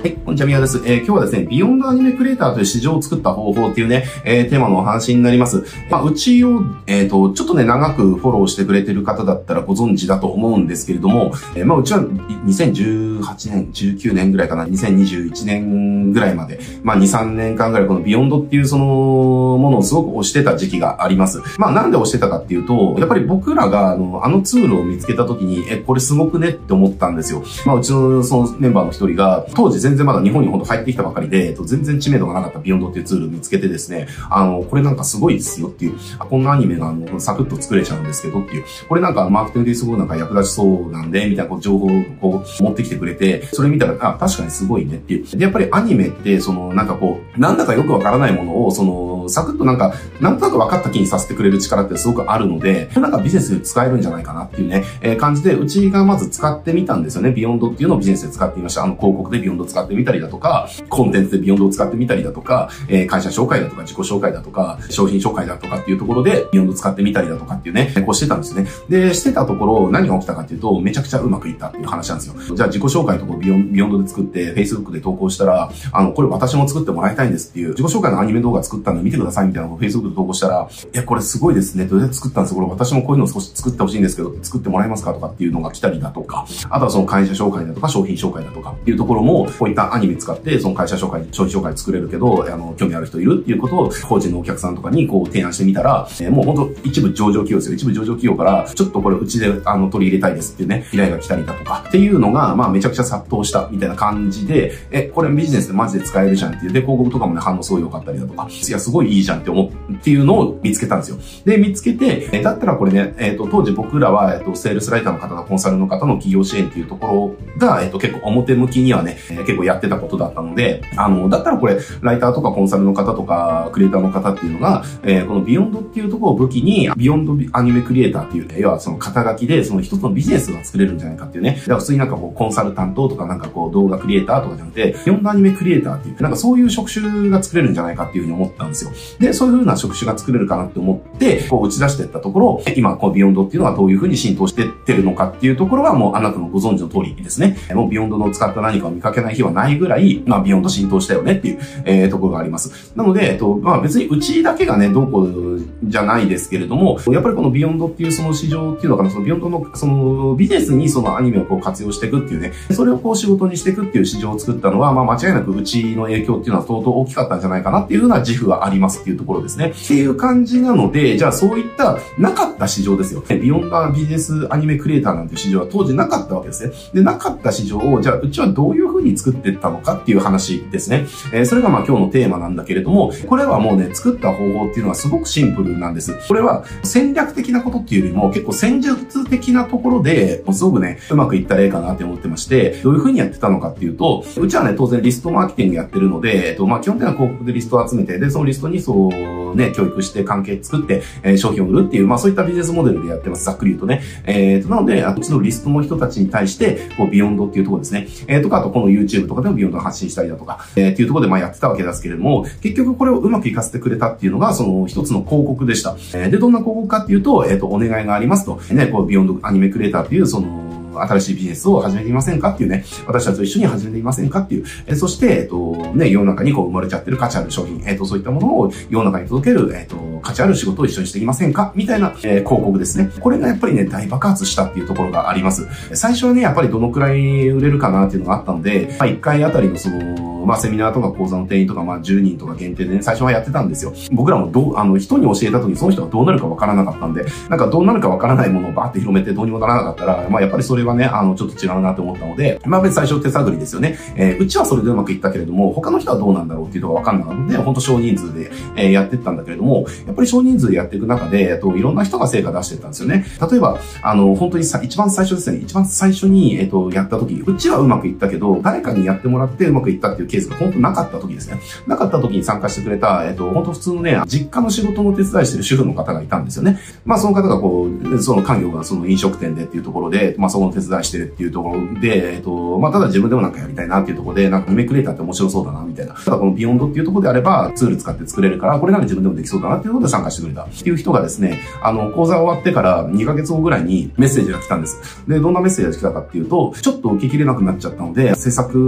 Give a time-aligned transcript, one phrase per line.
[0.00, 0.78] はい、こんにちは、みやです。
[0.86, 5.62] えー、今日はですね、 Vyond アニメクリエイターという市場を作った方法っていうね、えー、テーマのお話になります。
[5.90, 21.42] まあ、うちを、えっ、ー、と、ちょっとね、長くフォローしてくれてる方だったらご存知だと思うんですけれども、えー、まあ、うちは2018年、19年ぐらいかな、2021年ぐらいまで、まあ、2、3年間ぐらいこの Vyond っていうそのものをすごく推してた時期があります。
[21.58, 27.42] まあ、なんで推してたかっていうと、やっぱり僕らがあの、あのツールを見つけた時に、え、これすごくねって思ったんですよ。
[27.66, 41.90] まあ、うちのそのメンバーの一人が、当時全然まだ日本にほんと入ってきたばかりで、えっと、全然知名度がなかった Vyond っていうツールを見つけてですね、あの、これなんかすごいですよっていう、こんなアニメがあの、サクッと作れちゃうんですけどっていう、これなんかマーケティングですごいなんか役立ちそうなんで、みたいなこう情報を
[42.20, 45.26] こう持ってきてくれて、それ見たら、あ、確かにすごいねっていう。
[45.36, 57.30] で、やっぱりアニメって、その、なんかこう、なんだかよくわからないものを、その、サクッとなんか、なんとなく分かった気にさせてくれる力ってすごくあるので、なんかビジネスで使えるんじゃないかなっていうね、えー、感じで、うちがまず使ってみたんですよね。
[57.30, 58.84] Vyond っていうのをビジネスで使ってみました。
[58.84, 68.66] あの、広告で Vyond 使ってってみたりだとか、コンテンツで Vyond を使ってみたりだとか、えー、会社紹介だとか、自己紹介だとか、商品紹介だとかっていうところで、 Vyond 使ってみたりだとかっていうね、こうしてたんですね。
[68.88, 72.34] で、してたところ、何が起きたかっていうと、めちゃくちゃうまくいったっていう話なんですよ。
[72.56, 81.84] じゃあ自己紹介のとかビヨン Vyond で作って、Facebook で投稿したら、あの、これ私も作ってもらいたいんですっていう、自己紹介のアニメ動画作ったんで見てくださいみたいなのを Facebook で投稿したら、いや、これすごいですね。
[81.86, 85.12] どうやって作ったんですこれ私もこういうのを少し作ってほしいんですけど、作ってもらえますか？
[85.12, 97.74] とかっていうのが来たりだとか、あとはその会社紹介だとか商品紹介だとかっていうところも、こういったアニメ使って、その会社紹介、商品紹介作れるけど、あの、興味ある人いるっていうことを、法人のお客さんとかにこう提案してみたら、えー、もう本当一部上場企業ですよ。
[97.74, 106.72] 一部上場企業から、ちょっとこれうちであの取り入れたいですっていうね、依頼が来たりだとかっていうのが、まあめちゃくちゃ殺到したみたいな感じで、え、これビジネスでマジで使えるじゃんっていう。
[106.72, 111.18] で、広告とかもね、反応すごい良かったりだとか、いや、すごいいいじゃんって思っていうのを見つけたんですよ。
[111.44, 131.56] で、見つけて、えだったらこれね、えっ、ー、と、当時僕らは、えっ、ー、と、セールスライターの方のコンサルの方の起業支援っていうところが、えっ、ー、と、結構表向きにはね、え結構やってたことだったので、あの、だったらこれ、ライターとかコンサルの方とか、クリエイターの方っていうのが、えこの Vyond っていうところを武器に、 Vyond アニメクリエイターっていう、ね、要はその肩書きで、その一つのビジネスが作れるんじゃないかっていうね。
[131.60, 138.90] だから普通になんかこう、コンサル担当とかなんかこう、動画クリエイターとかじゃなくて、 Vyond アニメクリエイターっていう、なんかそういう職種が作れるんじゃないかっていうふうに思ったんですよ。
[139.18, 147.56] で、そういうふうな職種が作れるかなって思って、こう打ち出していったところ、今、こう、 Vyond っていうのはどういうふうに浸透してってるのかっていうところはもうあなたのご存知の通りですね。
[147.74, 152.92] もう Vyond の使った何かを見かけない日はないぐらい、まあ、 Vyond 浸透したよねっていう、えー、ところがあります。
[152.96, 169.72] なので、えっと、まあ、別にうちだけがね、どうこうじゃないですけれども、やっぱりこの Vyond っていうその市場っていうのかな、その Vyond の、そのビジネスにそのアニメをこう活用していくっていうね、それをこう仕事にしていくっていう市場を作ったのは、まあ、間違いなくうちの影響っていうのは相当大きかったんじゃないかなっていうふうな自負はありますっていうところですね。
[169.76, 173.22] っていう感じなので、じゃあそういったなかった市場ですよ。
[173.28, 176.72] Vyond ビジネスアニメクリエイターなんていう市場は当時なかったわけですね。
[176.92, 181.06] で、なかった市場を、じゃあうちはどういう風に作っていったのかっていう話ですね。
[181.32, 186.16] えー、それがまあ今日のテーマなんだけれども、これはもうね、作った方法っていうのはすごくシンプルなんです。
[186.28, 203.44] これは戦略的なことっていうよりも結構戦術的なところで、すごくね、うまくいった例かなって思ってまして、どういう風にやってたのかっていうと、うちはね、当然リストマーケティングやってるので、えっと、まあ基本的には広告でリストを集めて、で、そのリストにそうね、教育して関係作って、えー、商品を売るっていう、まあそういったビジネスモデルでやってます。
[203.44, 204.02] ざっくり言うとね。
[204.24, 208.06] えー、と、なので、あっちのリストの人たちに対して、こう、 Vyond っていうところですね。
[208.26, 215.96] えー、とか、あとこの YouTube とかでも Vyond 発信したりだとか、えー、っていうところでまあやってたわけですけれども、結局これをうまくいかせてくれたっていうのが、その一つの広告でした。
[216.14, 231.72] えー、で、どんな広告かっていうと、えっ、ー、と、お願いがありますと、ね、こう、 Vyondアニメクリエイターっていう、その新しいビジネスを始めてみませんかっていうね、私たちと一緒に始めてみませんかっていう、えそして、えっ、と、ね、世の中にこう生まれちゃってる価値ある商品、えっ、と、そういったものを世の中に届ける、えっ、と、価値ある仕事を一緒にしていきませんか？
[231.74, 233.10] みたいな、え広告ですね。
[233.20, 235.66] これがやっぱりね、大爆発したっていうところがあります。
[235.94, 243.92] 最初はね、やっぱりどのくらい売れるかなっていうのがあったので、まあ、1回あたりのその、まあ、セミナーとか講座の定員とか、まあ、10人とか限定でね、最初はやってたんですよ。
[244.12, 253.98] 僕らもどう、あの、人に教えた時にその人がどうなるかわからなかったんで、なんかどうなるかわからないものをバーって広めてどうにもならなかったら、まあ、やっぱりそれれはね、あの、ちょっと違うなと思ったので、まあ、別に最初手探りですよね。
[254.16, 263.24] えー、うちはそれでうまくいったけれども、他の人はどうなんだろうっていうのがわかんなかったので、本当少人数で、えー、やってったんだけれども、やっぱり少人数でやっていく中で、えっと、いろんな人が成果出してったんですよね。
[263.50, 271.58] 例えば、あの、本当にさ、一番最初ですね、一番最初に、えっと、やった時、うちはうまくいったけど、誰かにやってもらってうまくいったっていうケースが本当なかった時ですね。
[271.86, 276.78] なかった時に参加してくれた、えっと、本当普通のね、実家の仕事の手伝いしてる主婦の方がいたんですよね。
[277.04, 286.14] まあ、その方がこう、その家業がその飲食店でっていうところで、まあ、そこお手伝いしてるっていうところで、えっと、まあ、ただ自分でもなんかやりたいなっていうところで、なんかアニメクリエイターって面白そうだな、みたいな。
[286.14, 295.24] ただこのビヨンドっていうところであれば、ツール使って作れるから、これなら自分でもできそうだなっていうことで参加してくれたっていう人がですね、あの、講座終わってから2ヶ月後ぐらいにメッセージが来たんです。
[295.28, 298.78] で、どんなメッセージが来たかっていうと、ちょっと受けきれなくなっちゃったので、制作、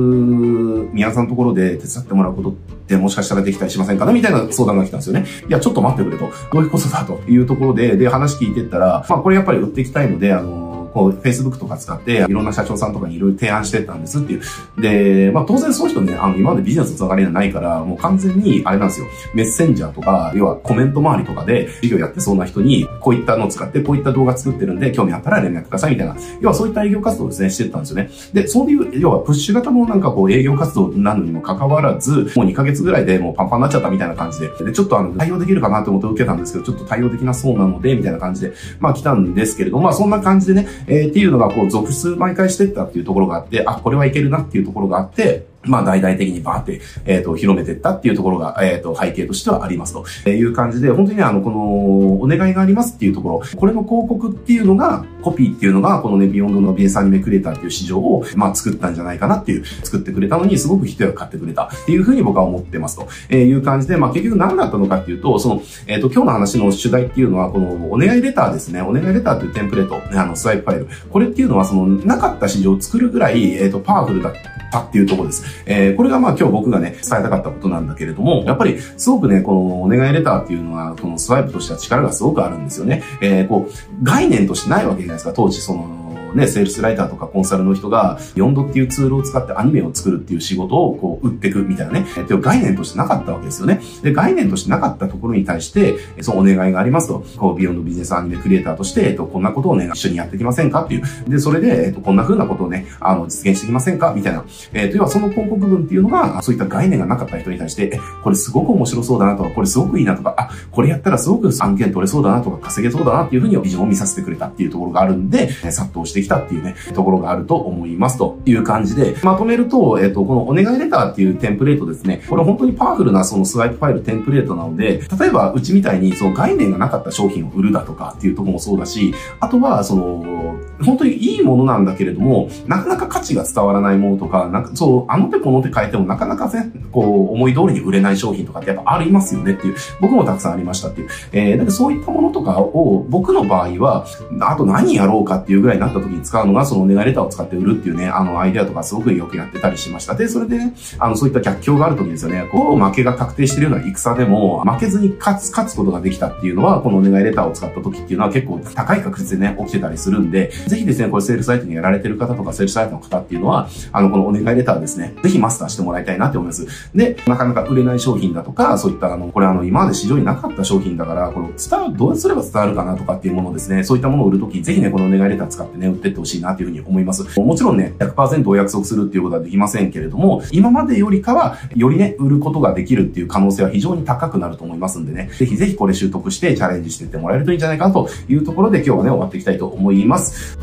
[0.92, 5.26] 宮さんのところで手伝ってもらうことってもしかしたらできたりしませんかねみたいな相談が来たんですよね。
[5.48, 6.30] いや、ちょっと待ってくれと。
[6.52, 14.42] どういうことだというところで、で、話聞いてったら、まあ、これやっぱり売っていきたいので、あの、こう、Facebook とか使って、いろんな社長さんとかにいろいろ提案してったんですっていう。
[14.80, 26.16] で、まあ当然そういう人ね、あの、今までビジネスのつながりがないから、もう完全に、あれなんですよ、メッセンジャーとか、要はコメント周りとかで、授業やってそうな人に、こういったのを使って、こういった動画作ってるんで、興味あったら連絡くださいみたいな。
[26.40, 28.10] 要はそういった営業活動をですね、してたんですよね。
[28.32, 50.04] で、そういう、要はプッシュ型のなんかこう営業活動なのにも関わらず、もう2ヶ月ぐらいでもうパンパンになっちゃったみたいな感じで、で、ちょっとあの、対応できるかなと思って受けたんですけど、ちょっと対応できなそうなので、みたいな感じで、まあ来たんですけれど、まあそんな感じでね、えー、っていうのがこう、続数毎回してったっていうところがあって、あ、これはいけるなっていうところがあって、まあ大々的にバーって、えっ、ー、と、広めてったっていうところが、えっ、ー、と、背景としてはありますと。
[50.28, 68.82] いう感じで、本当に、あの、この、お願いがありますっていうところ、これの広告っていうのが、コピーっていうのが、このね、 Vyond のビジネスアニメクリエイターっていう市場を、まあ作ったんじゃないかなっていう、作ってくれたのに、すごく人が買ってくれたっていうふうに僕は思ってますという感じで、まあ結局何だったのかっていうと、その、えっ、ー、と、今日の話の主題っていうのは、この、お願いレターですね。
[68.82, 70.88] お願いレターっていうテンプレート、あの、スワイプファイル。
[71.10, 74.32] これっていうのは、その、なかった市場を作るぐらい、えっ、と、パワフルだっ
[74.72, 75.44] たっていうところです。
[75.66, 83.02] えー、これがまあ今日僕がね、伝えたかったことなんだけれども、やっぱりすごくね、このお願いレターっていうのは、このスワイプとしては力がすごくあるんですよね。
[83.20, 85.86] えー、こう、概念としてないわけじゃないですか、当時その、
[86.34, 93.80] ね、セールスライターとかコンサルの人が、ヨンドっていうツールを使ってアニメを作るっていう仕事をこう、売っていくみたいなね、えっていう概念としてなかったわけですよね。
[94.02, 101.02] で、概念としてなかったところに対して、そのお願いがありますと、こう、ビヨンドビジネスアニメクリエイターとして、えっと、こんなことをね、一緒にやっていきませんかっていう。
[101.28, 104.12] で、それで、えっと、こんな風なことをね、あの、実現していきませんか？
[104.14, 104.44] みたいな。
[104.72, 141.08] えっと、要はその広告文っていうのが、そういった概念がなかった人に対して、え、これすごく面白そうだなとか、これすごくいいなとか、あ、これやったらすごく案件取れそうだなとか、稼げそうだなっていうふうにビジョンを見させてくれたっていうところがあるんで、殺到してきたっていうね、ところがあると思いますという感じで、まとめると、えっ、と、このお願いレターっていうテンプレートですね、これ本当にパワフルなそのスワイプファイルテンプレートなので、例えばうちみたいにその概念がなかった商品を売るだとかっていうとこもそうだし、あとはその、本当にいいものなんだけれども、なかなか価値が伝わらないものとか、なんかそう、あの手この手変えてもなかなかね、こう、思い通りに売れない商品とかってやっぱありますよねっていう、僕もたくさんありましたっていう。
[141.32, 144.06] えー、だかそういったものとかを、僕の場合は、
[144.40, 150.14] あと何やろうかっていうぐらいになった時に使うのが、そのお願いレターを使って売るっていうね、あの、アイデアとかすごくよくやってたりしました。
[150.14, 166.66] で、それでね、あの、そういった逆境がある時ですよね、こう、負けが確定してるような戦でも、負けずに勝つ、勝つことができたっていうのは、このお願いレターを使った時っていうのは結構高い確率でね、起きてたりするんで、ぜひですね、これセールサイトにやられてる方とか、セールサイトの方っていうのは、あの、このお願いレターですね、ぜひマスターしてもらいたいなって思います。
[166.94, 177.40] で、なかなか売れない商品だとか、そういったあの、これあの、今まで市場になかった商品だから、この伝わる、どうすれば伝わるかなとかっていうものですね、そういったものを売るとき、ぜひね、このお願いレター使ってね、売ってってほしいなというふうに思います。
[177.40, 190.58] もちろんね、100%お約束するっていうことはできませんけれども、今までよりかは、よりね、売ることができるっていう可能性は非常に高くなると思いますんでね、ぜひぜひこれ習得してチャレンジしていってもらえるといいんじゃないかなというところで今日はね、終わっていきたいと思います。